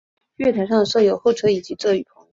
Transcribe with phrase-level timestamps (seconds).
[0.37, 2.27] 月台上设有候车椅及遮雨棚。